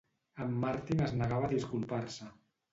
[0.45, 2.35] En Martin es negava a disculpar-se.